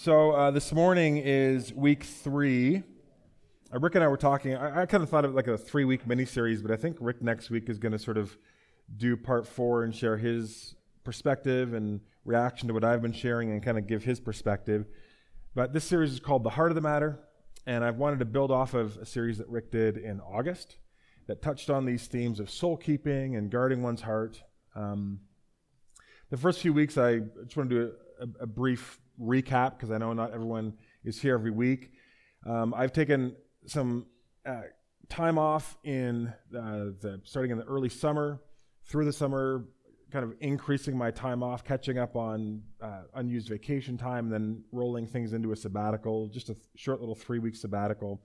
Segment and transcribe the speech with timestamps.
[0.00, 2.84] So uh, this morning is week three.
[3.74, 4.54] Uh, Rick and I were talking.
[4.54, 7.20] I, I kind of thought of it like a three-week mini-series, but I think Rick
[7.20, 8.38] next week is going to sort of
[8.96, 13.60] do part four and share his perspective and reaction to what I've been sharing and
[13.60, 14.86] kind of give his perspective.
[15.56, 17.18] But this series is called The Heart of the Matter,
[17.66, 20.76] and I've wanted to build off of a series that Rick did in August
[21.26, 24.44] that touched on these themes of soul keeping and guarding one's heart.
[24.76, 25.18] Um,
[26.30, 29.98] the first few weeks, I just want to do a, a brief recap because I
[29.98, 30.74] know not everyone
[31.04, 31.92] is here every week.
[32.46, 33.34] Um, I've taken
[33.66, 34.06] some
[34.46, 34.62] uh,
[35.08, 38.40] time off in uh, the starting in the early summer,
[38.86, 39.64] through the summer,
[40.10, 45.06] kind of increasing my time off, catching up on uh, unused vacation time, then rolling
[45.06, 48.22] things into a sabbatical, just a th- short little three week sabbatical.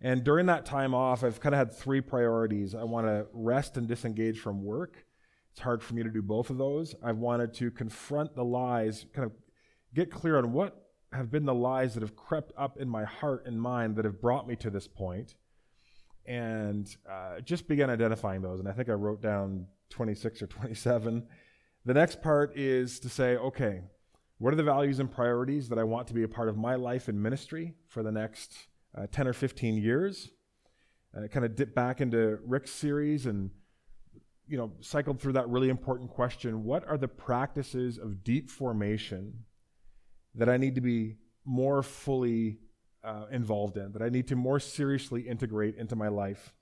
[0.00, 2.74] And during that time off, I've kind of had three priorities.
[2.74, 5.04] I want to rest and disengage from work.
[5.50, 6.94] It's hard for me to do both of those.
[7.02, 9.32] I've wanted to confront the lies, kind of
[9.94, 13.46] get clear on what have been the lies that have crept up in my heart
[13.46, 15.34] and mind that have brought me to this point,
[16.26, 18.60] and uh, just begin identifying those.
[18.60, 21.26] And I think I wrote down 26 or 27.
[21.84, 23.80] The next part is to say, okay,
[24.38, 26.74] what are the values and priorities that I want to be a part of my
[26.74, 30.30] life and ministry for the next uh, 10 or 15 years?
[31.16, 33.50] Uh, kind of dip back into Rick's series and
[34.46, 39.44] you know cycled through that really important question what are the practices of deep formation
[40.38, 42.58] that I need to be more fully
[43.04, 46.54] uh, involved in, that I need to more seriously integrate into my life?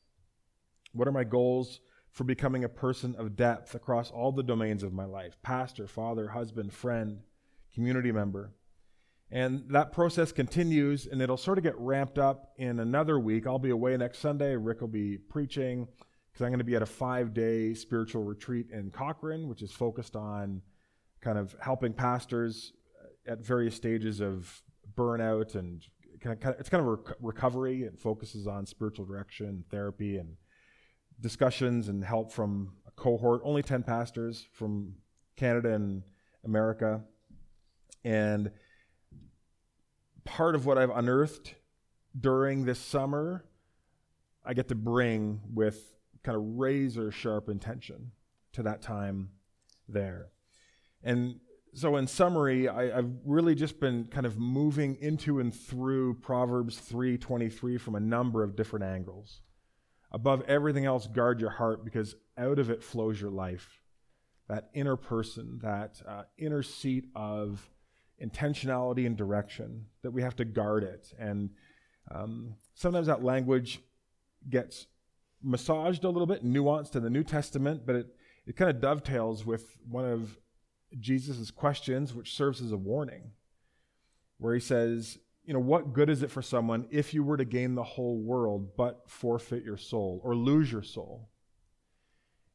[0.92, 4.92] What are my goals for becoming a person of depth across all the domains of
[4.92, 7.20] my life pastor, father, husband, friend,
[7.74, 8.52] community member?
[9.30, 13.46] And that process continues, and it'll sort of get ramped up in another week.
[13.46, 14.56] I'll be away next Sunday.
[14.56, 15.88] Rick will be preaching
[16.32, 19.72] because I'm going to be at a five day spiritual retreat in Cochrane, which is
[19.72, 20.62] focused on
[21.20, 22.72] kind of helping pastors
[23.26, 24.62] at various stages of
[24.96, 25.84] burnout and
[26.20, 27.82] kind of, it's kind of a rec- recovery.
[27.82, 30.36] It focuses on spiritual direction, therapy, and
[31.20, 33.40] discussions and help from a cohort.
[33.44, 34.94] Only 10 pastors from
[35.36, 36.02] Canada and
[36.44, 37.02] America.
[38.04, 38.50] And
[40.24, 41.54] part of what I've unearthed
[42.18, 43.44] during this summer,
[44.44, 48.12] I get to bring with kind of razor sharp intention
[48.52, 49.30] to that time
[49.88, 50.28] there.
[51.02, 51.40] And
[51.74, 56.80] so in summary I, have really just been kind of moving into and through proverbs
[56.90, 59.40] 3.23 from a number of different angles.
[60.12, 63.82] Above everything else guard your heart because out of it flows your life.
[64.48, 67.68] That inner person that uh, inner seat of
[68.22, 71.12] intentionality and direction that we have to guard it.
[71.18, 71.50] And
[72.10, 73.80] um, sometimes that language
[74.48, 74.86] gets
[75.42, 78.06] massaged a little bit nuanced in the new testament but it,
[78.46, 80.38] it kind of dovetails with one of
[80.98, 83.32] Jesus' questions, which serves as a warning,
[84.38, 87.44] where he says, You know, what good is it for someone if you were to
[87.44, 91.28] gain the whole world but forfeit your soul or lose your soul?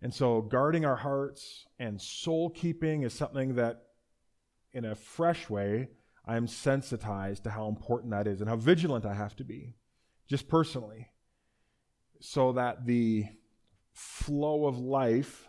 [0.02, 3.84] And so, guarding our hearts and soul keeping is something that,
[4.74, 5.90] in a fresh way,
[6.26, 9.76] I'm sensitized to how important that is and how vigilant I have to be,
[10.28, 11.12] just personally,
[12.20, 13.26] so that the
[13.94, 15.48] flow of life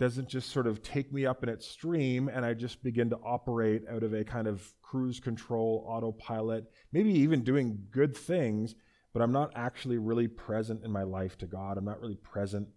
[0.00, 3.16] doesn't just sort of take me up in its stream and I just begin to
[3.18, 8.74] operate out of a kind of cruise control, autopilot, maybe even doing good things,
[9.12, 11.76] but I'm not actually really present in my life to God.
[11.76, 12.68] I'm not really present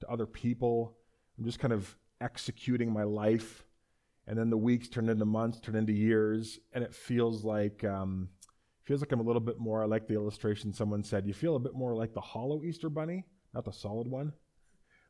[0.00, 0.98] to other people.
[1.38, 3.64] I'm just kind of executing my life.
[4.26, 8.28] And then the weeks turn into months, turn into years, and it feels like um,
[8.84, 9.82] feels like I'm a little bit more.
[9.82, 11.26] I like the illustration someone said.
[11.26, 14.34] You feel a bit more like the hollow Easter bunny, not the solid one.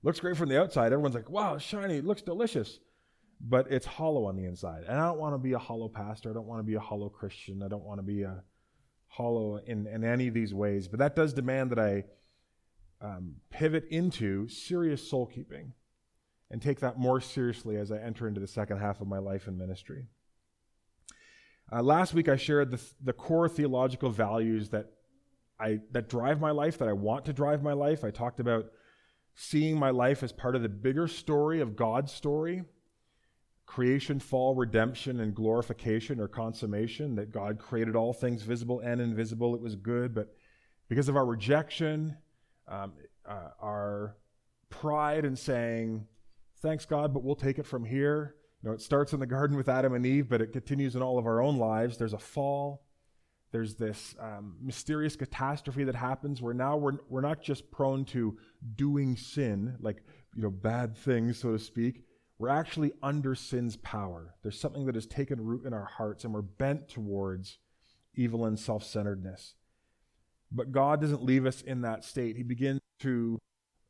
[0.03, 0.93] Looks great from the outside.
[0.93, 1.97] Everyone's like, wow, shiny.
[1.97, 2.79] It looks delicious.
[3.41, 4.84] But it's hollow on the inside.
[4.89, 6.31] And I don't want to be a hollow pastor.
[6.31, 7.62] I don't want to be a hollow Christian.
[7.62, 8.43] I don't want to be a
[9.09, 10.89] hollow in, in any of these ways.
[10.89, 12.05] But that does demand that I
[13.01, 15.73] um, pivot into serious soul keeping
[16.51, 19.49] and take that more seriously as I enter into the second half of my life
[19.49, 20.07] in ministry.
[21.73, 24.87] Uh, last week, I shared the, the core theological values that
[25.59, 28.04] I that drive my life, that I want to drive my life.
[28.04, 28.66] I talked about
[29.36, 32.65] seeing my life as part of the bigger story of God's story
[33.66, 39.56] creation, fall, redemption, and glorification or consummation, that God created all things visible and invisible.
[39.56, 40.33] It was good, but
[40.88, 42.16] because of our rejection,
[42.68, 42.92] um,
[43.28, 44.16] uh, our
[44.71, 46.06] pride in saying,
[46.62, 48.36] Thanks, God, but we'll take it from here.
[48.62, 51.03] You know, it starts in the garden with Adam and Eve, but it continues in
[51.03, 51.98] all of our own lives.
[51.98, 52.85] There's a fall.
[53.56, 58.36] There's this um, mysterious catastrophe that happens where now we're, we're not just prone to
[58.74, 60.03] doing sin, like,
[60.34, 62.04] you know, bad things, so to speak.
[62.36, 64.34] we're actually under sin's power.
[64.42, 67.56] There's something that has taken root in our hearts, and we're bent towards
[68.14, 69.54] evil and self centeredness.
[70.53, 72.36] But God doesn't leave us in that state.
[72.36, 73.38] He begins to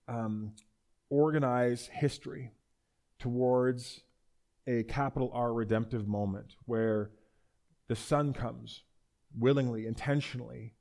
[0.07, 0.53] um,
[1.11, 2.53] organize history
[3.19, 4.03] towards
[4.69, 7.11] a capital R redemptive moment where
[7.89, 8.85] the Son comes
[9.35, 10.75] willingly, intentionally,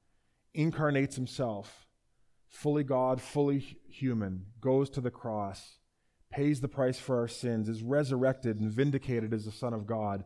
[0.54, 1.88] incarnates himself,
[2.48, 5.78] fully God, fully human, goes to the cross,
[6.32, 10.24] pays the price for our sins, is resurrected and vindicated as the Son of God,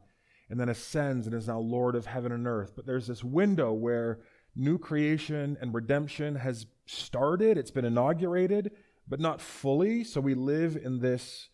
[0.49, 2.73] and then ascends and is now Lord of heaven and earth.
[2.75, 4.19] But there's this window where
[4.55, 8.71] new creation and redemption has started, it's been inaugurated,
[9.07, 10.03] but not fully.
[10.03, 11.49] So we live in this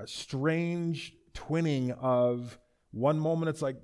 [0.00, 2.58] uh, strange twinning of
[2.92, 3.76] one moment it's like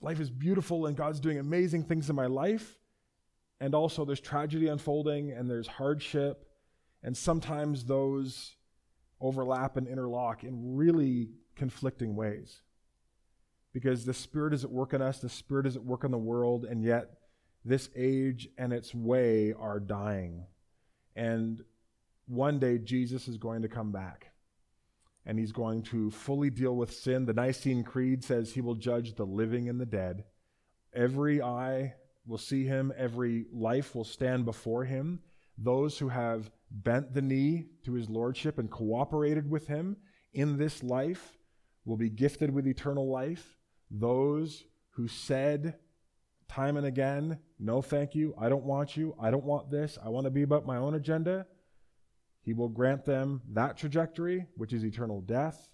[0.00, 2.78] life is beautiful and God's doing amazing things in my life.
[3.60, 6.46] And also there's tragedy unfolding and there's hardship.
[7.02, 8.56] And sometimes those
[9.20, 12.60] overlap and interlock in really conflicting ways.
[13.72, 16.18] Because the Spirit is at work in us, the Spirit is at work in the
[16.18, 17.10] world, and yet
[17.64, 20.46] this age and its way are dying.
[21.14, 21.62] And
[22.26, 24.25] one day Jesus is going to come back
[25.26, 27.26] and he's going to fully deal with sin.
[27.26, 30.24] The Nicene Creed says he will judge the living and the dead.
[30.94, 31.94] Every eye
[32.26, 35.20] will see him, every life will stand before him.
[35.58, 39.96] Those who have bent the knee to his lordship and cooperated with him
[40.32, 41.36] in this life
[41.84, 43.56] will be gifted with eternal life.
[43.90, 45.76] Those who said
[46.48, 50.08] time and again, no, thank you, I don't want you, I don't want this, I
[50.08, 51.46] want to be about my own agenda,
[52.46, 55.68] he will grant them that trajectory, which is eternal death.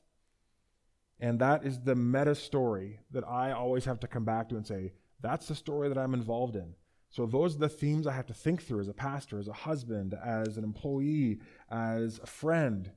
[1.21, 4.67] And that is the meta story that I always have to come back to and
[4.67, 6.73] say, that's the story that I'm involved in.
[7.11, 9.53] So those are the themes I have to think through as a pastor, as a
[9.53, 11.41] husband, as an employee,
[11.71, 12.91] as a friend.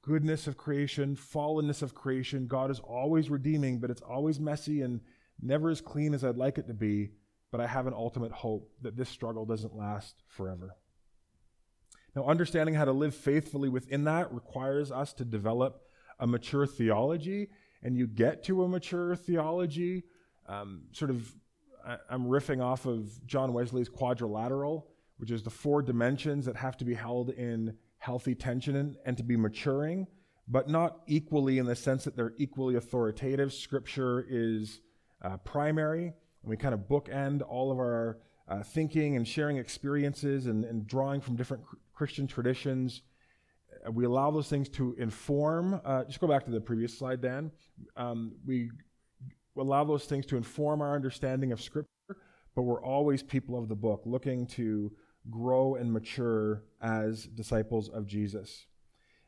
[0.00, 2.46] Goodness of creation, fallenness of creation.
[2.46, 5.02] God is always redeeming, but it's always messy and
[5.38, 7.10] never as clean as I'd like it to be.
[7.52, 10.76] But I have an ultimate hope that this struggle doesn't last forever.
[12.14, 15.82] Now, understanding how to live faithfully within that requires us to develop
[16.20, 17.48] a mature theology.
[17.82, 20.04] And you get to a mature theology,
[20.48, 21.34] um, sort of,
[22.08, 24.86] I'm riffing off of John Wesley's quadrilateral,
[25.18, 29.16] which is the four dimensions that have to be held in healthy tension and, and
[29.16, 30.06] to be maturing,
[30.48, 33.52] but not equally in the sense that they're equally authoritative.
[33.52, 34.80] Scripture is
[35.22, 36.14] uh, primary, and
[36.50, 38.18] we kind of bookend all of our
[38.48, 43.02] uh, thinking and sharing experiences and, and drawing from different Christian traditions.
[43.86, 45.80] Uh, we allow those things to inform.
[45.84, 47.50] Uh, just go back to the previous slide, Dan.
[47.96, 48.70] Um, we
[49.56, 51.88] allow those things to inform our understanding of Scripture,
[52.54, 54.92] but we're always people of the book, looking to
[55.30, 58.66] grow and mature as disciples of Jesus.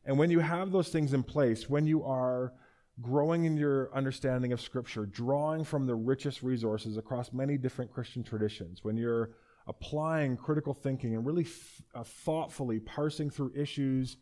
[0.04, 2.52] And when you have those things in place, when you are
[3.00, 8.22] growing in your understanding of Scripture, drawing from the richest resources across many different Christian
[8.22, 9.30] traditions, when you're
[9.66, 11.46] applying critical thinking and really
[11.94, 14.16] uh, thoughtfully parsing through issues,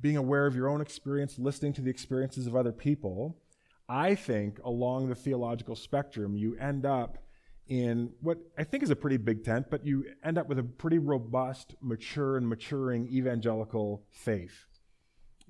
[0.00, 3.38] being aware of your own experience, listening to the experiences of other people,
[3.88, 7.18] I think along the theological spectrum, you end up
[7.68, 10.64] in what I think is a pretty big tent, but you end up with a
[10.64, 14.66] pretty robust, mature, and maturing evangelical faith.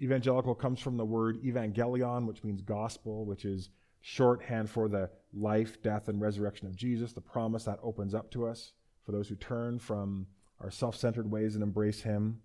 [0.01, 5.81] Evangelical comes from the word evangelion, which means gospel, which is shorthand for the life,
[5.83, 8.73] death, and resurrection of Jesus, the promise that opens up to us
[9.05, 10.27] for those who turn from
[10.61, 12.41] our self centered ways and embrace Him.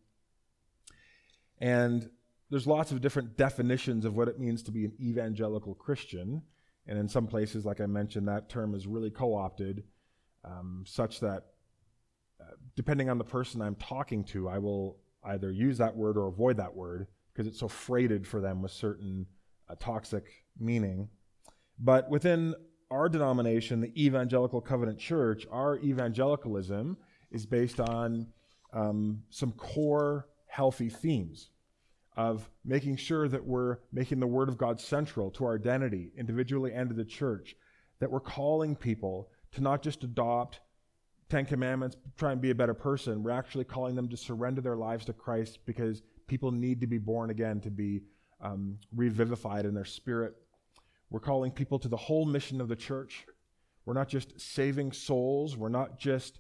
[1.59, 2.09] And
[2.49, 6.43] there's lots of different definitions of what it means to be an evangelical Christian.
[6.87, 9.83] And in some places, like I mentioned, that term is really co opted,
[10.45, 11.47] um, such that
[12.39, 16.27] uh, depending on the person I'm talking to, I will either use that word or
[16.27, 19.25] avoid that word because it's so freighted for them with certain
[19.69, 20.25] uh, toxic
[20.57, 21.09] meaning.
[21.77, 22.55] But within
[22.89, 26.97] our denomination, the Evangelical Covenant Church, our evangelicalism
[27.31, 28.27] is based on
[28.73, 31.49] um, some core healthy themes
[32.15, 36.73] of making sure that we're making the Word of God central to our identity, individually
[36.73, 37.55] and to the church,
[37.99, 40.59] that we're calling people to not just adopt
[41.29, 43.21] Ten Commandments, try and be a better person.
[43.21, 46.97] We're actually calling them to surrender their lives to Christ because people need to be
[46.97, 48.01] born again, to be
[48.41, 50.35] um, revivified in their spirit
[51.09, 53.25] we're calling people to the whole mission of the church.
[53.85, 55.55] We're not just saving souls.
[55.55, 56.39] We're not just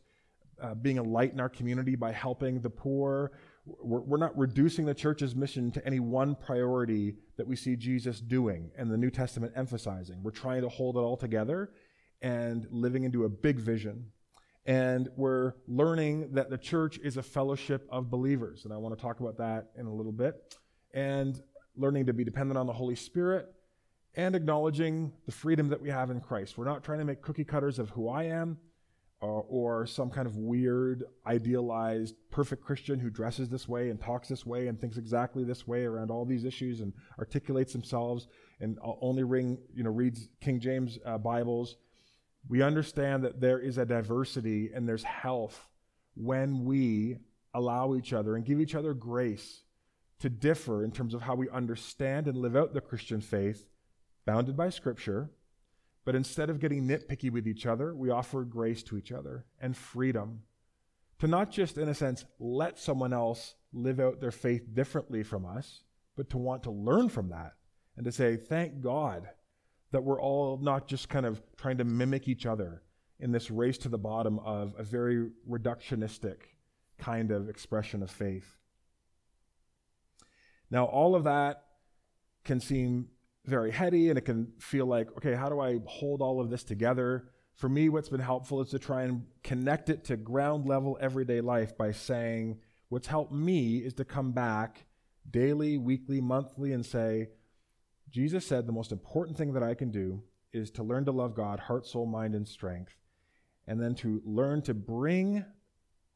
[0.61, 3.31] uh, being a light in our community by helping the poor.
[3.65, 8.19] We're, we're not reducing the church's mission to any one priority that we see Jesus
[8.19, 10.21] doing and the New Testament emphasizing.
[10.23, 11.71] We're trying to hold it all together
[12.21, 14.07] and living into a big vision.
[14.65, 18.65] And we're learning that the church is a fellowship of believers.
[18.65, 20.57] And I want to talk about that in a little bit.
[20.93, 21.41] And
[21.77, 23.47] learning to be dependent on the Holy Spirit,
[24.17, 26.57] and acknowledging the freedom that we have in Christ.
[26.57, 28.57] We're not trying to make cookie cutters of who I am
[29.21, 34.27] or, or, some kind of weird, idealized, perfect Christian who dresses this way and talks
[34.27, 38.27] this way and thinks exactly this way around all these issues and articulates themselves
[38.59, 41.77] and only ring, you know, reads King James uh, Bibles.
[42.47, 45.67] We understand that there is a diversity and there's health
[46.15, 47.17] when we
[47.55, 49.63] allow each other and give each other grace
[50.19, 53.67] to differ in terms of how we understand and live out the Christian faith,
[54.27, 55.31] bounded by Scripture.
[56.05, 59.75] But instead of getting nitpicky with each other, we offer grace to each other and
[59.75, 60.43] freedom
[61.19, 65.45] to not just, in a sense, let someone else live out their faith differently from
[65.45, 65.81] us,
[66.15, 67.53] but to want to learn from that
[67.95, 69.27] and to say, thank God
[69.91, 72.83] that we're all not just kind of trying to mimic each other
[73.19, 76.37] in this race to the bottom of a very reductionistic
[76.99, 78.57] kind of expression of faith.
[80.69, 81.63] Now, all of that
[82.43, 83.07] can seem
[83.47, 86.63] very heady and it can feel like, okay, how do I hold all of this
[86.63, 87.29] together?
[87.55, 91.41] For me, what's been helpful is to try and connect it to ground level everyday
[91.41, 94.85] life by saying, what's helped me is to come back
[95.29, 97.29] daily, weekly, monthly, and say,
[98.09, 100.21] Jesus said the most important thing that I can do
[100.53, 102.95] is to learn to love God, heart, soul, mind, and strength,
[103.67, 105.43] and then to learn to bring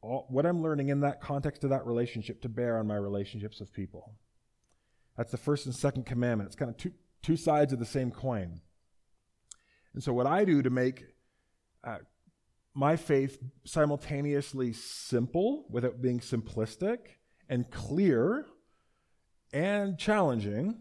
[0.00, 3.60] all, what I'm learning in that context of that relationship to bear on my relationships
[3.60, 4.14] with people.
[5.16, 6.48] That's the first and second commandment.
[6.48, 6.92] It's kind of two,
[7.22, 8.60] two sides of the same coin.
[9.94, 11.04] And so, what I do to make
[11.84, 11.98] uh,
[12.74, 16.98] my faith simultaneously simple without being simplistic
[17.48, 18.46] and clear
[19.52, 20.80] and challenging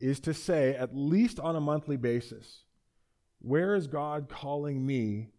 [0.00, 2.64] is to say, at least on a monthly basis,
[3.40, 5.30] where is God calling me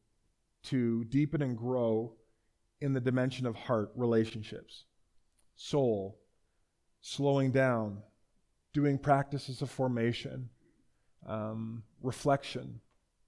[0.64, 2.16] to deepen and grow
[2.82, 4.86] in the dimension of heart relationships,
[5.56, 6.20] soul,
[7.02, 8.02] slowing down,
[8.76, 10.50] doing practices of formation,
[11.26, 12.82] um, reflection,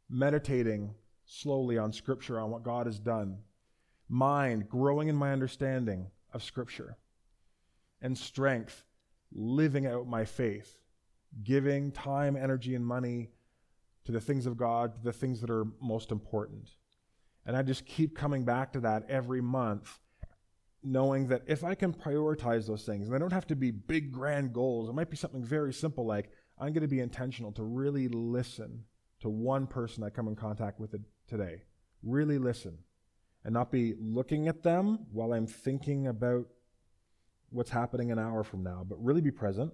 [0.10, 0.94] meditating
[1.25, 3.38] slowly on Scripture, on what God has done,
[4.10, 6.98] mind, growing in my understanding of Scripture,
[8.01, 8.84] and strength,
[9.32, 10.75] living out my faith,
[11.46, 13.30] giving time, energy, and money
[14.04, 16.72] to the things of God, to the things that are most important.
[17.46, 19.98] And I just keep coming back to that every month
[20.91, 24.12] knowing that if I can prioritize those things, and they don't have to be big,
[24.12, 27.63] grand goals, it might be something very simple like I'm going to be intentional to
[27.63, 28.84] really listen
[29.20, 30.96] to one person I come in contact with
[31.27, 31.63] today.
[32.03, 32.77] Really listen
[33.44, 36.46] and not be looking at them while I'm thinking about
[37.50, 39.72] what's happening an hour from now, but really be present.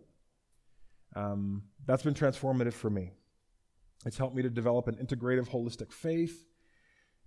[1.15, 3.11] Um, that's been transformative for me.
[4.05, 6.45] It's helped me to develop an integrative, holistic faith.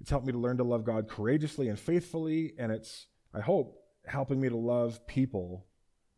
[0.00, 3.76] It's helped me to learn to love God courageously and faithfully, and it's I hope,
[4.06, 5.66] helping me to love people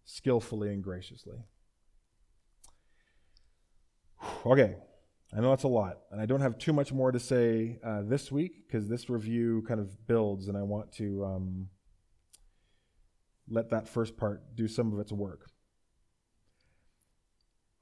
[0.04, 1.38] skillfully and graciously.
[4.46, 4.76] Okay,
[5.36, 8.02] I know that's a lot, and I don't have too much more to say uh,
[8.02, 11.68] this week because this review kind of builds, and I want to um,
[13.48, 15.50] let that first part do some of its work.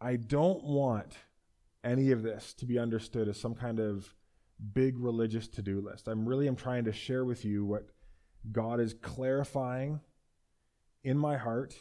[0.01, 1.19] I don't want
[1.85, 4.15] any of this to be understood as some kind of
[4.73, 6.09] big religious to do list.
[6.09, 7.87] I'm really am trying to share with you what
[8.53, 10.01] God is clarifying
[11.03, 11.77] in my heart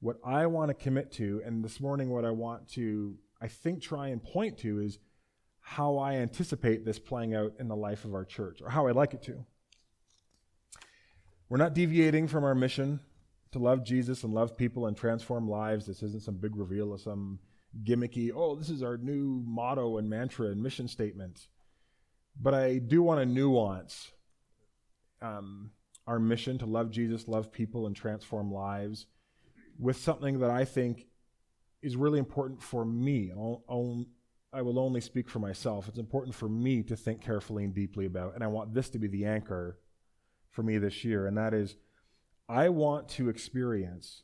[0.00, 1.42] what I want to commit to.
[1.44, 4.98] And this morning, what I want to, I think, try and point to is
[5.60, 8.96] how I anticipate this playing out in the life of our church, or how I'd
[8.96, 9.44] like it to.
[11.48, 13.00] We're not deviating from our mission
[13.52, 15.86] to love Jesus and love people and transform lives.
[15.86, 17.38] This isn't some big reveal of some
[17.84, 21.46] gimmicky, oh, this is our new motto and mantra and mission statement.
[22.40, 24.10] But I do want to nuance
[25.20, 25.70] um,
[26.06, 29.06] our mission to love Jesus, love people, and transform lives
[29.78, 31.06] with something that I think
[31.80, 33.32] is really important for me.
[33.34, 34.06] I'll,
[34.52, 35.88] I will only speak for myself.
[35.88, 38.98] It's important for me to think carefully and deeply about, and I want this to
[38.98, 39.78] be the anchor
[40.50, 41.76] for me this year, and that is
[42.48, 44.22] I want to experience,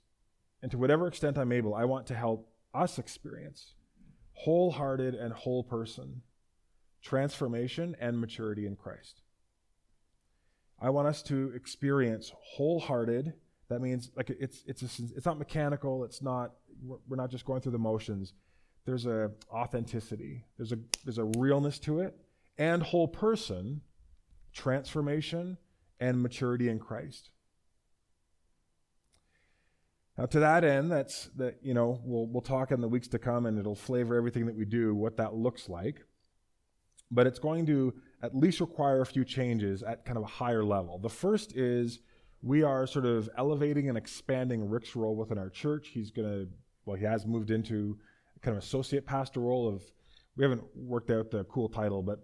[0.63, 3.75] and to whatever extent I'm able, I want to help us experience
[4.33, 6.23] wholehearted and whole person
[7.01, 9.23] transformation and maturity in Christ.
[10.81, 13.35] I want us to experience wholehearted.
[13.69, 16.05] That means like it's it's a, it's not mechanical.
[16.05, 18.33] It's not we're not just going through the motions.
[18.85, 20.45] There's a authenticity.
[20.57, 22.17] There's a there's a realness to it,
[22.57, 23.83] and whole person
[24.53, 25.59] transformation
[26.01, 27.31] and maturity in Christ.
[30.17, 33.19] Now, to that end, that's that you know we'll we'll talk in the weeks to
[33.19, 36.05] come, and it'll flavor everything that we do, what that looks like.
[37.11, 40.65] But it's going to at least require a few changes at kind of a higher
[40.65, 40.99] level.
[40.99, 42.01] The first is
[42.43, 45.89] we are sort of elevating and expanding Rick's role within our church.
[45.89, 46.49] He's going to
[46.89, 47.99] well, he has moved into
[48.41, 49.83] kind of associate pastor role of,
[50.37, 52.21] we haven't worked out the cool title, but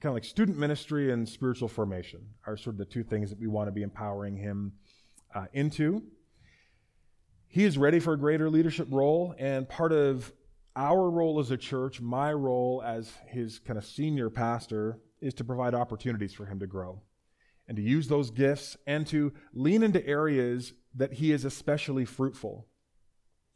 [0.00, 3.38] kind of like student ministry and spiritual formation are sort of the two things that
[3.38, 4.72] we want to be empowering him
[5.36, 6.02] uh, into.
[7.46, 10.32] He is ready for a greater leadership role, and part of
[10.74, 15.44] our role as a church, my role as his kind of senior pastor, is to
[15.44, 17.00] provide opportunities for him to grow
[17.66, 22.66] and to use those gifts and to lean into areas that he is especially fruitful.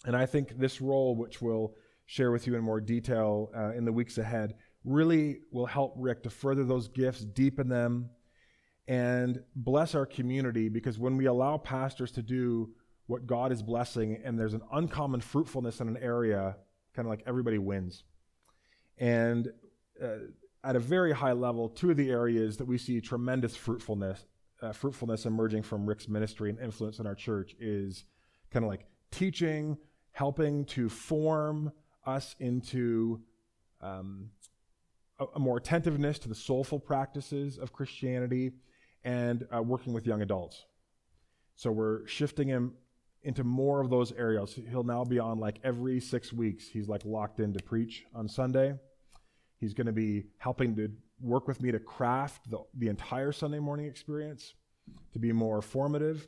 [0.05, 1.75] And I think this role, which we'll
[2.07, 4.55] share with you in more detail uh, in the weeks ahead,
[4.85, 8.11] really will help Rick to further those gifts, deepen them,
[8.89, 12.71] and bless our community because when we allow pastors to do
[13.07, 16.57] what God is blessing and there's an uncommon fruitfulness in an area,
[16.95, 18.05] kind of like everybody wins.
[18.99, 19.49] And
[20.03, 20.09] uh,
[20.65, 24.25] at a very high level, two of the areas that we see tremendous fruitfulness,
[24.61, 28.05] uh, fruitfulness emerging from Rick's ministry and influence in our church is
[28.51, 29.77] kind of like teaching,
[30.13, 31.73] helping to form
[32.07, 33.21] us into
[33.81, 34.31] um,
[35.19, 38.53] a, a, more attentiveness to the soulful practices of Christianity
[39.05, 40.65] and uh, working with young adults.
[41.57, 42.75] So we're shifting him
[43.25, 44.59] into more of those areas.
[44.71, 46.69] He'll now be on like every six weeks.
[46.69, 48.75] He's like locked in to preach on Sunday.
[49.63, 50.91] He's going to be helping to
[51.21, 54.55] work with me to craft the, the entire Sunday morning experience
[55.13, 56.27] to be more formative.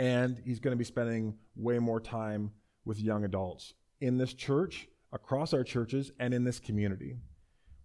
[0.00, 2.50] And he's going to be spending way more time
[2.84, 7.14] with young adults in this church, across our churches, and in this community.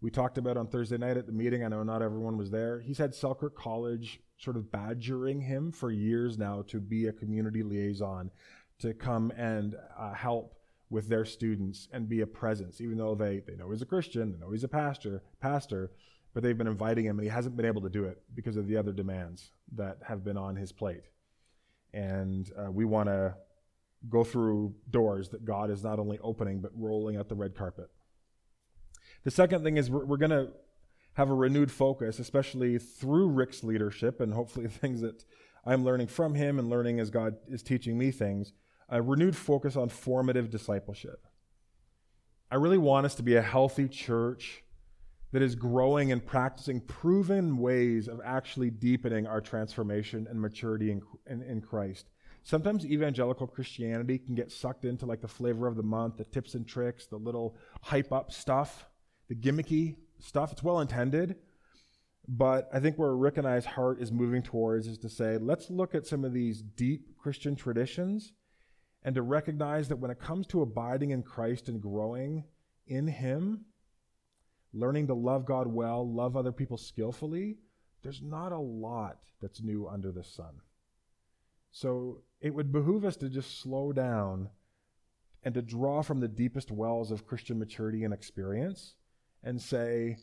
[0.01, 1.63] We talked about on Thursday night at the meeting.
[1.63, 2.79] I know not everyone was there.
[2.79, 7.61] He's had Selkirk College sort of badgering him for years now to be a community
[7.61, 8.31] liaison,
[8.79, 10.58] to come and uh, help
[10.89, 14.31] with their students and be a presence, even though they, they know he's a Christian,
[14.31, 15.91] they know he's a pastor, pastor,
[16.33, 18.67] but they've been inviting him and he hasn't been able to do it because of
[18.67, 21.03] the other demands that have been on his plate.
[21.93, 23.35] And uh, we want to
[24.09, 27.89] go through doors that God is not only opening, but rolling out the red carpet.
[29.23, 30.49] The second thing is we're, we're going to
[31.13, 35.23] have a renewed focus, especially through Rick's leadership and hopefully things that
[35.65, 38.53] I'm learning from him and learning as God is teaching me things
[38.89, 41.25] a renewed focus on formative discipleship.
[42.51, 44.63] I really want us to be a healthy church
[45.31, 51.01] that is growing and practicing proven ways of actually deepening our transformation and maturity in,
[51.27, 52.09] in, in, Christ.
[52.41, 56.55] Sometimes evangelical Christianity can get sucked into like the flavor of the month, the tips
[56.55, 58.87] and tricks, the little hype up stuff,
[59.27, 60.51] the gimmicky stuff.
[60.51, 61.35] It's well intended,
[62.27, 65.69] but I think where Rick and I's heart is moving towards is to say, let's
[65.69, 68.33] look at some of these deep Christian traditions
[69.03, 72.43] and to recognize that when it comes to abiding in Christ and growing
[72.87, 73.65] in Him,
[74.73, 77.57] learning to love God well, love other people skillfully,
[78.03, 80.61] there's not a lot that's new under the sun.
[81.71, 84.49] So it would behoove us to just slow down
[85.43, 88.95] and to draw from the deepest wells of Christian maturity and experience
[89.43, 90.17] and say,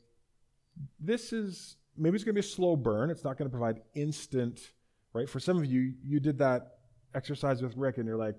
[1.00, 3.10] this is maybe it's going to be a slow burn.
[3.10, 4.72] It's not going to provide instant,
[5.12, 5.28] right?
[5.28, 6.78] For some of you, you did that
[7.14, 8.36] exercise with Rick and you're like,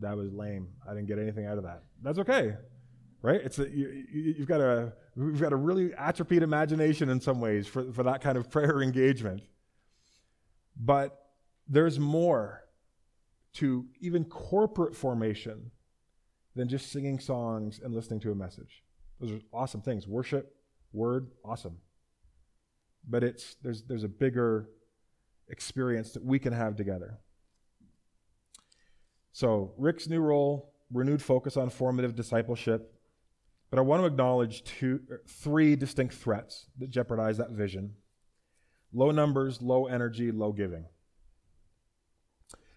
[0.00, 0.68] that was lame.
[0.88, 1.82] I didn't get anything out of that.
[2.02, 2.54] That's okay,
[3.22, 3.40] right?
[3.42, 7.66] It's a, you, have got a we've got a really atrophied imagination in some ways
[7.66, 9.42] for, for that kind of prayer engagement.
[10.76, 11.18] But
[11.68, 12.64] there's more
[13.54, 15.70] to even corporate formation
[16.54, 18.84] than just singing songs and listening to a message.
[19.20, 20.06] Those are awesome things.
[20.06, 20.54] Worship,
[20.92, 21.78] word, awesome.
[23.08, 24.68] But it's there's there's a bigger
[25.48, 27.18] experience that we can have together.
[29.38, 32.92] So, Rick's new role, renewed focus on formative discipleship.
[33.70, 37.94] But I want to acknowledge two, er, three distinct threats that jeopardize that vision
[38.92, 40.86] low numbers, low energy, low giving.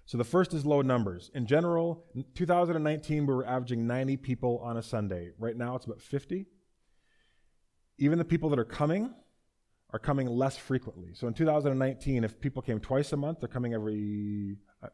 [0.06, 1.32] So the first is low numbers.
[1.34, 5.32] In general, in 2019, we were averaging 90 people on a Sunday.
[5.40, 6.46] Right now, it's about 50.
[7.98, 9.12] Even the people that are coming
[9.90, 11.16] are coming less frequently.
[11.16, 14.90] So in 2019, if people came twice a month, they're coming every, uh,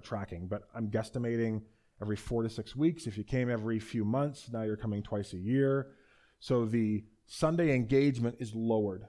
[0.00, 1.62] uh, tracking, but I'm guesstimating
[2.00, 3.06] every four to six weeks.
[3.06, 5.88] If you came every few months, now you're coming twice a year.
[6.38, 9.06] So the Sunday engagement is lowered.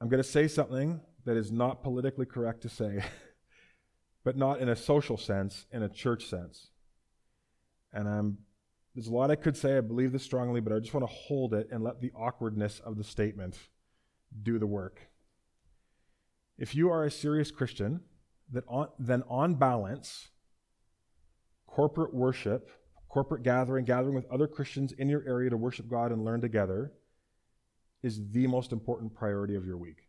[0.00, 3.02] I'm going to say something that is not politically correct to say,
[4.24, 6.68] but not in a social sense, in a church sense.
[7.92, 8.38] And I'm
[8.94, 11.14] there's a lot I could say, I believe this strongly, but I just want to
[11.14, 13.58] hold it and let the awkwardness of the statement
[14.42, 15.02] do the work.
[16.58, 18.00] If you are a serious Christian,
[18.52, 20.28] that on, then on balance,
[21.66, 22.70] corporate worship,
[23.08, 26.92] corporate gathering, gathering with other Christians in your area to worship God and learn together,
[28.02, 30.06] is the most important priority of your week.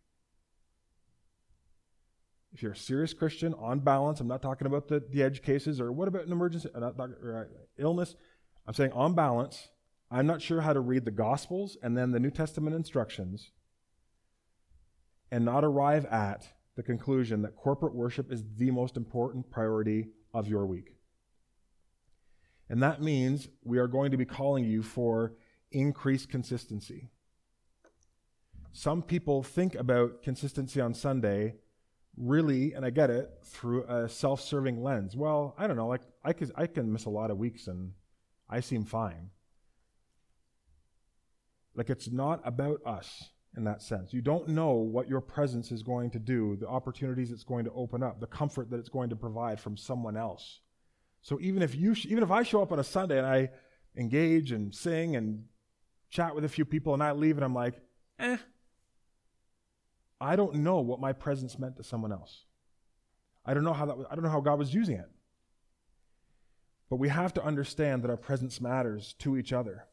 [2.53, 5.79] if you're a serious Christian, on balance, I'm not talking about the, the edge cases
[5.79, 6.91] or what about an emergency, uh,
[7.77, 8.15] illness.
[8.65, 9.69] I'm saying on balance,
[10.09, 13.51] I'm not sure how to read the Gospels and then the New Testament instructions
[15.31, 20.47] and not arrive at the conclusion that corporate worship is the most important priority of
[20.47, 20.95] your week.
[22.69, 25.33] And that means we are going to be calling you for
[25.71, 27.09] increased consistency.
[28.71, 31.55] Some people think about consistency on Sunday
[32.17, 35.15] really, and I get it, through a self serving lens.
[35.15, 37.91] Well, I don't know, like I, could, I can miss a lot of weeks and
[38.49, 39.29] I seem fine.
[41.75, 44.13] Like it's not about us in that sense.
[44.13, 47.71] You don't know what your presence is going to do, the opportunities it's going to
[47.71, 50.61] open up, the comfort that it's going to provide from someone else.
[51.21, 53.49] So even if you, even if I show up on a Sunday and I
[53.97, 55.45] engage and sing and
[56.09, 57.81] chat with a few people and I leave and I'm like,
[58.19, 58.37] eh,
[60.21, 62.45] I don't know what my presence meant to someone else.
[63.45, 65.09] I don't know how that was, I don't know how God was using it.
[66.89, 69.85] But we have to understand that our presence matters to each other.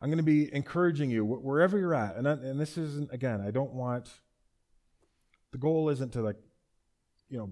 [0.00, 2.16] I'm going to be encouraging you wherever you're at.
[2.16, 4.10] And, I, and this isn't, again, I don't want,
[5.52, 6.36] the goal isn't to like,
[7.28, 7.50] you know,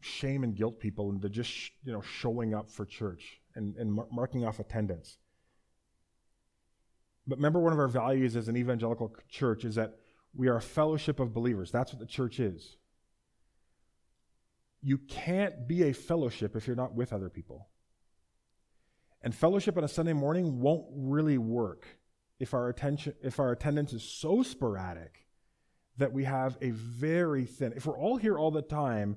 [0.00, 1.50] shame and guilt people into just,
[1.84, 5.18] you know, showing up for church and, and mar- marking off attendance.
[7.26, 9.96] But remember, one of our values as an evangelical church is that
[10.34, 11.70] we are a fellowship of believers.
[11.70, 12.76] That's what the church is.
[14.82, 17.68] You can't be a fellowship if you're not with other people.
[19.22, 21.86] And fellowship on a Sunday morning won't really work
[22.38, 25.26] if our attention if our attendance is so sporadic
[25.98, 29.16] that we have a very thin if we're all here all the time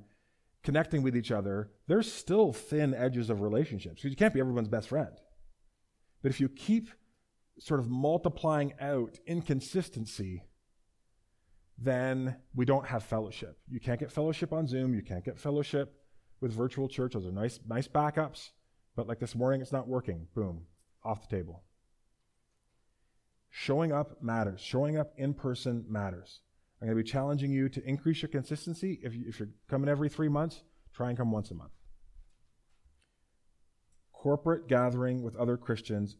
[0.63, 4.69] connecting with each other, there's still thin edges of relationships because you can't be everyone's
[4.69, 5.11] best friend.
[6.21, 6.89] But if you keep
[7.59, 10.43] sort of multiplying out inconsistency,
[11.77, 13.57] then we don't have fellowship.
[13.69, 15.95] You can't get fellowship on Zoom, you can't get fellowship
[16.39, 17.13] with virtual church.
[17.13, 18.51] Those are nice nice backups.
[18.95, 20.27] But like this morning, it's not working.
[20.35, 20.65] Boom,
[21.03, 21.63] off the table.
[23.49, 24.61] Showing up matters.
[24.61, 26.41] Showing up in person matters.
[26.81, 28.99] I'm going to be challenging you to increase your consistency.
[29.03, 31.71] If, you, if you're coming every three months, try and come once a month.
[34.11, 36.17] Corporate gathering with other Christians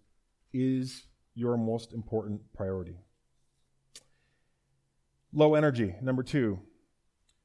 [0.54, 2.98] is your most important priority.
[5.34, 6.60] Low energy, number two.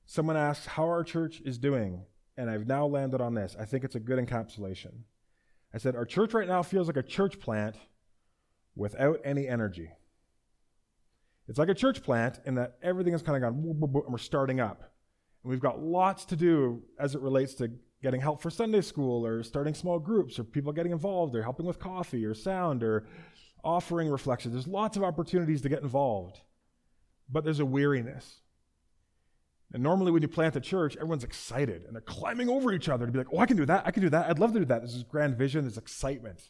[0.04, 2.04] Someone asks how our church is doing,
[2.36, 3.56] and I've now landed on this.
[3.58, 4.92] I think it's a good encapsulation.
[5.72, 7.76] I said, Our church right now feels like a church plant
[8.74, 9.90] without any energy.
[11.48, 14.60] It's like a church plant in that everything has kind of gone, and we're starting
[14.60, 14.92] up.
[15.42, 17.70] And we've got lots to do as it relates to
[18.02, 21.66] getting help for Sunday school or starting small groups or people getting involved or helping
[21.66, 23.06] with coffee or sound or
[23.64, 24.54] offering reflections.
[24.54, 26.40] There's lots of opportunities to get involved,
[27.28, 28.40] but there's a weariness.
[29.72, 33.04] And normally, when you plant a church, everyone's excited and they're climbing over each other
[33.04, 33.86] to be like, oh, I can do that.
[33.86, 34.30] I can do that.
[34.30, 34.80] I'd love to do that.
[34.80, 36.40] There's this grand vision, there's excitement.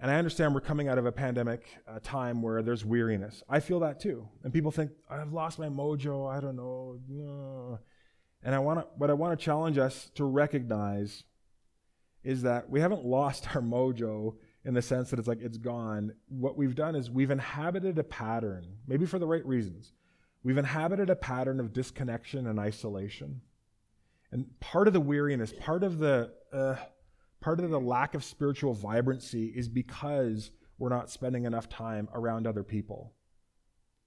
[0.00, 3.44] And I understand we're coming out of a pandemic uh, time where there's weariness.
[3.48, 4.28] I feel that too.
[4.42, 6.28] And people think, I've lost my mojo.
[6.28, 7.78] I don't know.
[8.42, 11.22] And I want to, what I want to challenge us to recognize
[12.24, 16.12] is that we haven't lost our mojo in the sense that it's like it's gone.
[16.28, 19.92] What we've done is we've inhabited a pattern, maybe for the right reasons
[20.44, 23.40] We've inhabited a pattern of disconnection and isolation.
[24.30, 26.76] And part of the weariness, part of the uh,
[27.40, 32.46] part of the lack of spiritual vibrancy is because we're not spending enough time around
[32.46, 33.14] other people.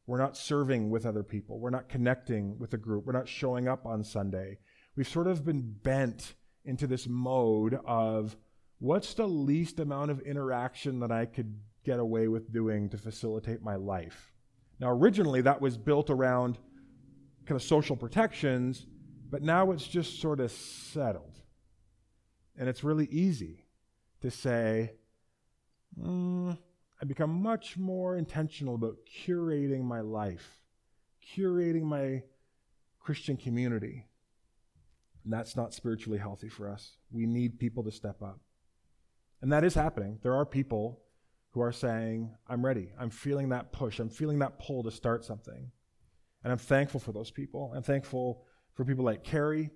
[0.05, 1.59] We're not serving with other people.
[1.59, 3.05] We're not connecting with a group.
[3.05, 4.59] We're not showing up on Sunday.
[4.95, 8.37] We've sort of been bent into this mode of
[8.79, 13.61] what's the least amount of interaction that I could get away with doing to facilitate
[13.61, 14.33] my life?
[14.79, 16.57] Now, originally that was built around
[17.45, 18.85] kind of social protections,
[19.29, 21.41] but now it's just sort of settled.
[22.57, 23.65] And it's really easy
[24.21, 24.93] to say,
[25.99, 26.57] mm,
[27.01, 30.61] I become much more intentional about curating my life,
[31.35, 32.23] curating my
[32.99, 34.07] Christian community.
[35.23, 36.97] And that's not spiritually healthy for us.
[37.11, 38.39] We need people to step up.
[39.41, 40.19] And that is happening.
[40.23, 41.01] There are people
[41.57, 42.91] who are saying, I'm ready.
[42.99, 43.97] I'm feeling that push.
[43.97, 45.71] I'm feeling that pull to start something.
[46.43, 47.73] And I'm thankful for those people.
[47.75, 49.71] I'm thankful for people like Carrie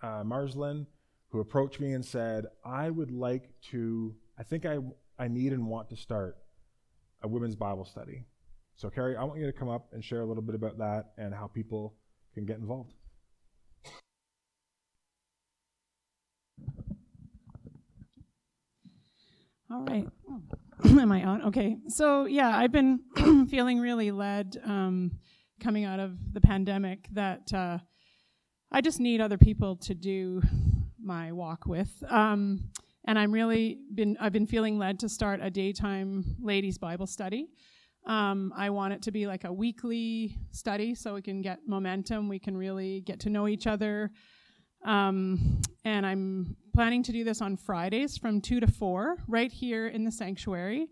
[0.00, 0.86] uh, Marslin,
[1.30, 4.78] who approached me and said, I would like to, I think I,
[5.18, 6.36] I need and want to start
[7.24, 8.26] a women's Bible study.
[8.76, 11.14] So, Carrie, I want you to come up and share a little bit about that
[11.18, 11.96] and how people
[12.34, 12.94] can get involved.
[19.70, 20.06] All right.
[20.84, 21.42] Am I on?
[21.42, 21.78] Okay.
[21.88, 23.00] So, yeah, I've been
[23.50, 25.12] feeling really led, um,
[25.60, 27.78] coming out of the pandemic that uh,
[28.70, 30.42] I just need other people to do
[31.02, 31.90] my walk with.
[32.08, 32.70] Um,
[33.06, 37.48] and I'm really been I've been feeling led to start a daytime ladies Bible study.
[38.06, 42.28] Um, I want it to be like a weekly study so we can get momentum.
[42.28, 44.10] We can really get to know each other.
[44.84, 49.86] Um, and I'm planning to do this on Fridays from 2 to 4 right here
[49.86, 50.88] in the sanctuary.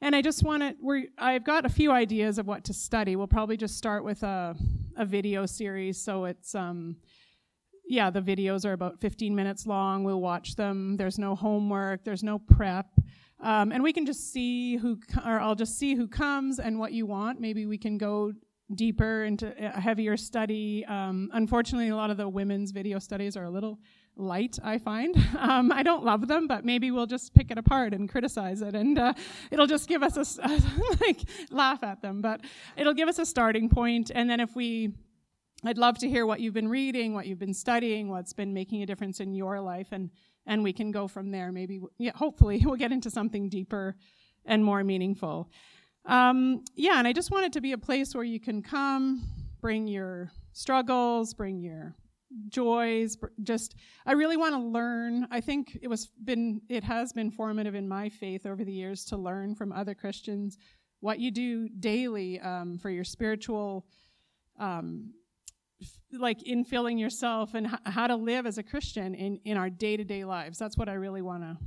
[0.00, 3.14] And I just want to, we I've got a few ideas of what to study.
[3.14, 4.56] We'll probably just start with a,
[4.96, 6.02] a video series.
[6.02, 6.96] So it's, um,
[7.86, 10.04] yeah, the videos are about 15 minutes long.
[10.04, 10.96] We'll watch them.
[10.96, 12.86] There's no homework, there's no prep.
[13.40, 16.92] Um, and we can just see who, or I'll just see who comes and what
[16.92, 17.40] you want.
[17.40, 18.32] Maybe we can go
[18.74, 20.84] deeper into a heavier study.
[20.86, 23.78] Um, unfortunately, a lot of the women's video studies are a little
[24.16, 25.16] light, I find.
[25.44, 28.74] Um, I don't love them, but maybe we'll just pick it apart and criticize it,
[28.74, 29.12] and uh,
[29.50, 30.48] it'll just give us a,
[31.00, 32.22] like, laugh at them.
[32.22, 32.40] But
[32.76, 34.94] it'll give us a starting point, and then if we
[35.64, 38.82] I'd love to hear what you've been reading, what you've been studying, what's been making
[38.82, 40.10] a difference in your life, and
[40.46, 41.52] and we can go from there.
[41.52, 43.96] Maybe, yeah, hopefully, we'll get into something deeper
[44.44, 45.50] and more meaningful.
[46.06, 49.26] Um, yeah, and I just want it to be a place where you can come,
[49.60, 51.96] bring your struggles, bring your
[52.48, 53.16] joys.
[53.42, 53.74] Just,
[54.06, 55.26] I really want to learn.
[55.30, 59.04] I think it was been, it has been formative in my faith over the years
[59.06, 60.58] to learn from other Christians
[61.00, 63.86] what you do daily um, for your spiritual.
[64.58, 65.12] Um,
[66.12, 69.96] like infilling yourself and h- how to live as a Christian in, in our day
[69.96, 70.58] to day lives.
[70.58, 71.58] That's what I really want to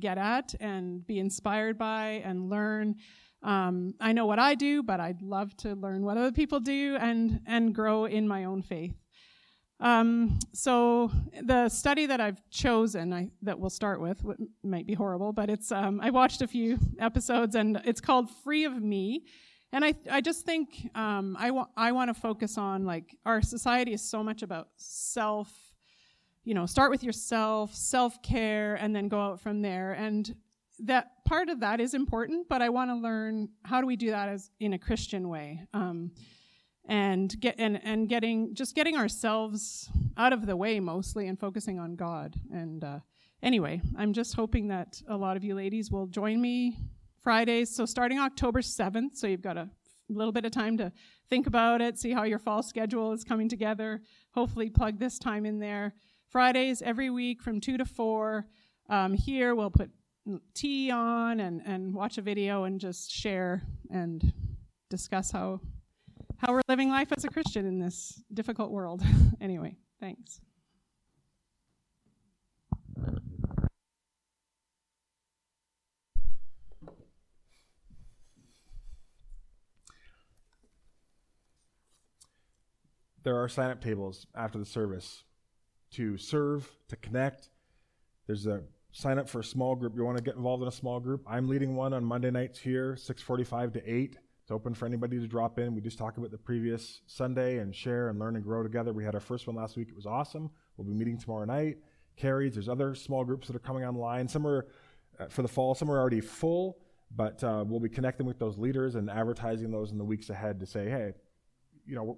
[0.00, 2.96] get at and be inspired by and learn.
[3.42, 6.96] Um, I know what I do, but I'd love to learn what other people do
[7.00, 8.94] and and grow in my own faith.
[9.78, 11.10] Um, so
[11.42, 14.24] the study that I've chosen, I, that we'll start with,
[14.62, 18.64] might be horrible, but it's um, I watched a few episodes and it's called "Free
[18.64, 19.24] of Me."
[19.72, 23.42] and I, I just think um, I, wa- I want to focus on like our
[23.42, 25.52] society is so much about self
[26.44, 30.34] you know start with yourself self-care and then go out from there and
[30.78, 34.10] that part of that is important but i want to learn how do we do
[34.10, 36.10] that as in a christian way um,
[36.86, 41.78] and get and, and getting just getting ourselves out of the way mostly and focusing
[41.78, 43.00] on god and uh,
[43.42, 46.76] anyway i'm just hoping that a lot of you ladies will join me
[47.26, 47.74] Fridays.
[47.74, 49.68] So starting October 7th, so you've got a
[50.08, 50.92] little bit of time to
[51.28, 54.00] think about it, see how your fall schedule is coming together.
[54.32, 55.94] Hopefully, plug this time in there.
[56.28, 58.46] Fridays every week from 2 to 4.
[58.88, 59.90] Um, here, we'll put
[60.54, 64.32] tea on and, and watch a video and just share and
[64.88, 65.60] discuss how,
[66.38, 69.02] how we're living life as a Christian in this difficult world.
[69.40, 70.40] anyway, thanks.
[83.26, 85.24] there are sign up tables after the service
[85.90, 87.48] to serve, to connect.
[88.28, 89.96] There's a sign up for a small group.
[89.96, 91.24] You want to get involved in a small group?
[91.26, 94.16] I'm leading one on Monday nights here, 6:45 to 8.
[94.46, 95.74] It's open for anybody to drop in.
[95.74, 98.92] We just talk about the previous Sunday and share and learn and grow together.
[98.92, 99.88] We had our first one last week.
[99.88, 100.52] It was awesome.
[100.76, 101.78] We'll be meeting tomorrow night.
[102.16, 102.54] Carries.
[102.54, 104.28] There's other small groups that are coming online.
[104.28, 104.68] Some are
[105.18, 105.74] uh, for the fall.
[105.74, 106.78] Some are already full,
[107.16, 110.60] but uh, we'll be connecting with those leaders and advertising those in the weeks ahead
[110.60, 111.14] to say, hey,
[111.84, 112.16] you know,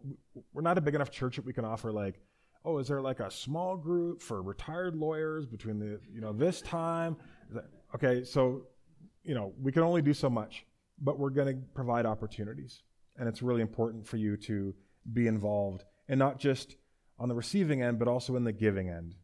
[0.53, 2.21] we're not a big enough church that we can offer like,
[2.63, 6.61] oh, is there like a small group for retired lawyers between the, you know, this
[6.61, 7.17] time?
[7.95, 8.67] Okay, so,
[9.25, 10.67] you know, we can only do so much,
[11.01, 12.83] but we're going to provide opportunities.
[13.17, 14.75] And it's really important for you to
[15.13, 16.77] be involved and not just
[17.19, 19.15] on the receiving end, but also in the giving end.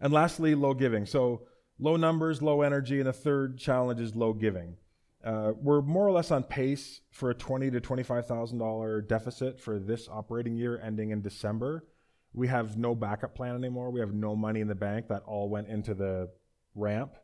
[0.00, 1.06] And lastly, low giving.
[1.06, 1.46] So,
[1.78, 4.76] low numbers, low energy, and the third challenge is low giving.
[5.24, 9.58] Uh, we're more or less on pace for a twenty to twenty-five thousand dollar deficit
[9.58, 11.86] for this operating year, ending in December.
[12.34, 13.90] We have no backup plan anymore.
[13.90, 15.08] We have no money in the bank.
[15.08, 16.30] That all went into the
[16.74, 17.14] ramp.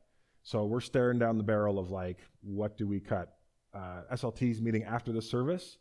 [0.43, 3.37] So we're staring down the barrel of like, what do we cut?
[3.75, 5.79] Uh, SLT's meeting after the service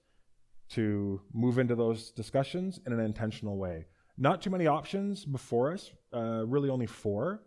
[0.69, 3.85] to move into those discussions in an intentional way.
[4.17, 7.41] Not too many options before us, uh, really only four.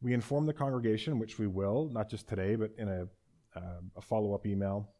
[0.00, 3.06] We inform the congregation, which we will, not just today, but in a
[3.56, 4.90] uh, a follow up email.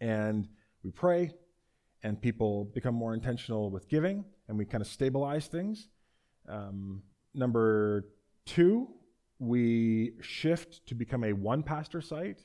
[0.00, 0.48] And
[0.82, 1.32] we pray,
[2.02, 5.88] and people become more intentional with giving, and we kind of stabilize things.
[6.48, 7.02] Um,
[7.34, 8.06] number
[8.46, 8.88] two,
[9.38, 12.40] we shift to become a one pastor site.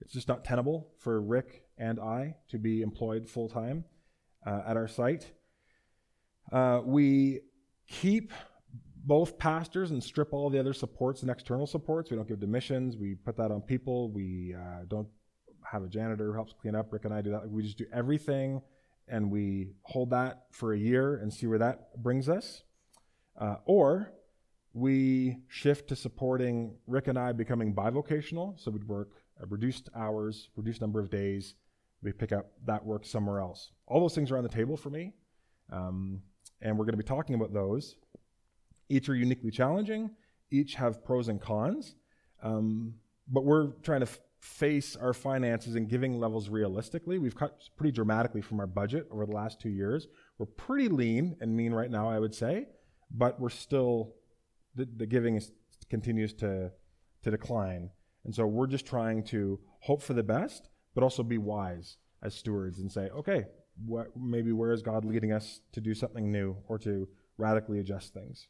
[0.00, 3.84] It's just not tenable for Rick and I to be employed full time
[4.46, 5.30] uh, at our site.
[6.50, 7.40] Uh, we
[7.86, 8.32] keep
[9.04, 12.10] both pastors and strip all the other supports and external supports.
[12.10, 12.96] We don't give missions.
[12.96, 14.10] We put that on people.
[14.10, 15.08] We uh, don't
[15.70, 16.92] have a janitor who helps clean up.
[16.92, 17.48] Rick and I do that.
[17.48, 18.62] We just do everything
[19.08, 22.62] and we hold that for a year and see where that brings us.
[23.40, 24.12] Uh, or
[24.74, 28.58] we shift to supporting Rick and I becoming bivocational.
[28.58, 29.10] So we'd work
[29.48, 31.54] reduced hours, reduced number of days.
[32.02, 33.72] We pick up that work somewhere else.
[33.86, 35.12] All those things are on the table for me.
[35.70, 36.20] Um,
[36.60, 37.96] and we're going to be talking about those.
[38.88, 40.10] Each are uniquely challenging,
[40.50, 41.94] each have pros and cons.
[42.42, 42.94] Um,
[43.28, 47.18] but we're trying to f- face our finances and giving levels realistically.
[47.18, 50.08] We've cut pretty dramatically from our budget over the last two years.
[50.38, 52.66] We're pretty lean and mean right now, I would say,
[53.10, 54.14] but we're still,
[54.74, 55.52] the, the giving is,
[55.90, 56.70] continues to,
[57.22, 57.90] to decline.
[58.24, 62.34] And so we're just trying to hope for the best, but also be wise as
[62.34, 63.46] stewards and say, okay,
[63.84, 68.14] what, maybe where is God leading us to do something new or to radically adjust
[68.14, 68.48] things?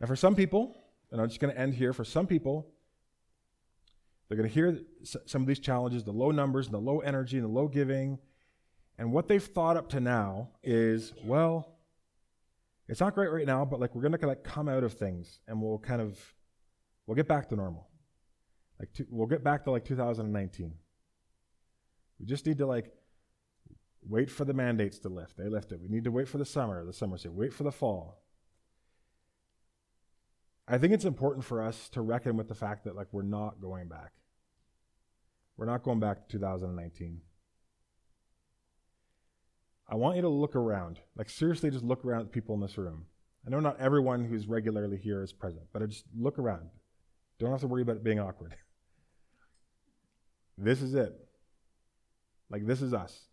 [0.00, 0.76] Now, for some people,
[1.10, 2.68] and I'm just going to end here, for some people,
[4.28, 7.38] they're going to hear some of these challenges the low numbers, and the low energy,
[7.38, 8.18] and the low giving.
[8.98, 11.76] And what they've thought up to now is, well,
[12.88, 15.60] it's not great right now, but like we're to like come out of things and
[15.60, 16.18] we'll kind of
[17.06, 17.88] we'll get back to normal.
[18.78, 20.72] Like to, we'll get back to like 2019.
[22.18, 22.92] We just need to like
[24.08, 25.36] wait for the mandates to lift.
[25.36, 25.82] They lifted.
[25.82, 26.84] We need to wait for the summer.
[26.84, 28.22] The summer say wait for the fall.
[30.68, 33.60] I think it's important for us to reckon with the fact that like we're not
[33.60, 34.12] going back.
[35.56, 37.20] We're not going back to 2019.
[39.88, 40.98] I want you to look around.
[41.16, 43.06] Like seriously just look around at the people in this room.
[43.46, 46.68] I know not everyone who's regularly here is present, but I just look around.
[47.38, 48.56] Don't have to worry about it being awkward.
[50.58, 51.14] this is it.
[52.50, 53.26] Like this is us.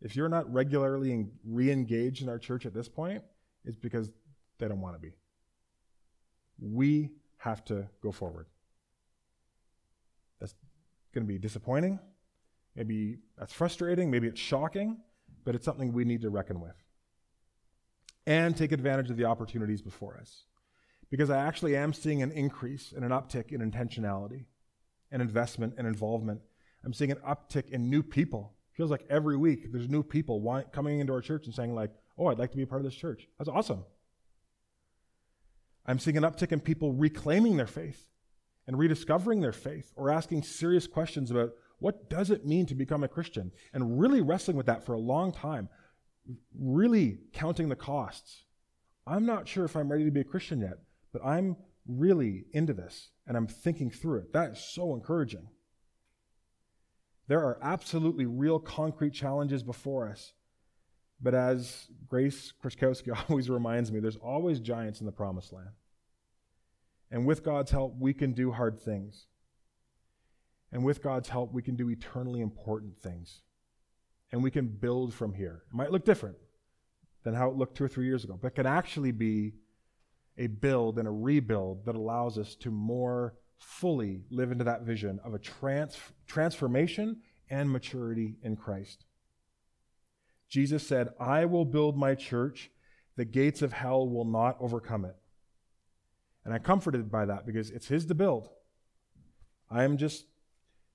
[0.00, 3.22] If you're not regularly re-engaged in our church at this point,
[3.64, 4.10] it's because
[4.58, 5.12] they don't want to be.
[6.60, 8.46] We have to go forward.
[10.40, 10.54] That's
[11.12, 11.98] going to be disappointing.
[12.76, 14.10] Maybe that's frustrating.
[14.10, 14.98] Maybe it's shocking,
[15.44, 16.76] but it's something we need to reckon with.
[18.26, 20.44] And take advantage of the opportunities before us.
[21.10, 24.44] Because I actually am seeing an increase and an uptick in intentionality
[25.10, 26.42] and investment and involvement.
[26.84, 28.54] I'm seeing an uptick in new people.
[28.72, 32.26] Feels like every week there's new people coming into our church and saying, like, oh,
[32.26, 33.26] I'd like to be a part of this church.
[33.38, 33.84] That's awesome.
[35.86, 38.10] I'm seeing an uptick in people reclaiming their faith
[38.66, 43.04] and rediscovering their faith or asking serious questions about what does it mean to become
[43.04, 45.68] a Christian and really wrestling with that for a long time,
[46.58, 48.44] really counting the costs.
[49.06, 50.78] I'm not sure if I'm ready to be a Christian yet,
[51.12, 54.32] but I'm really into this and I'm thinking through it.
[54.32, 55.48] That is so encouraging.
[57.28, 60.32] There are absolutely real concrete challenges before us.
[61.20, 65.70] But as Grace Krzyzkowski always reminds me, there's always giants in the promised land.
[67.10, 69.26] And with God's help, we can do hard things.
[70.72, 73.40] And with God's help, we can do eternally important things.
[74.32, 75.62] And we can build from here.
[75.70, 76.36] It might look different
[77.24, 79.54] than how it looked two or three years ago, but it can actually be
[80.36, 85.18] a build and a rebuild that allows us to more fully live into that vision
[85.24, 89.04] of a trans- transformation and maturity in Christ.
[90.48, 92.70] Jesus said, I will build my church,
[93.16, 95.16] the gates of hell will not overcome it.
[96.44, 98.48] And I'm comforted by that because it's His to build.
[99.70, 100.24] I am just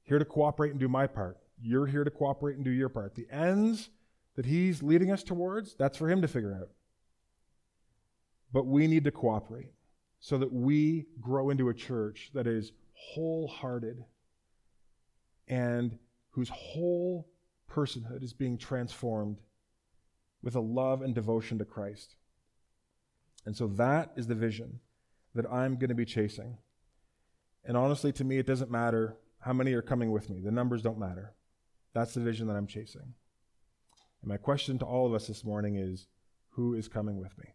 [0.03, 1.37] here to cooperate and do my part.
[1.61, 3.15] You're here to cooperate and do your part.
[3.15, 3.89] The ends
[4.35, 6.69] that He's leading us towards, that's for Him to figure out.
[8.51, 9.71] But we need to cooperate
[10.19, 14.03] so that we grow into a church that is wholehearted
[15.47, 15.97] and
[16.31, 17.27] whose whole
[17.69, 19.37] personhood is being transformed
[20.41, 22.15] with a love and devotion to Christ.
[23.45, 24.79] And so that is the vision
[25.35, 26.57] that I'm going to be chasing.
[27.65, 30.39] And honestly, to me, it doesn't matter how many are coming with me.
[30.39, 31.33] The numbers don't matter.
[31.93, 33.01] That's the vision that I'm chasing.
[34.21, 36.07] And my question to all of us this morning is
[36.51, 37.45] who is coming with me?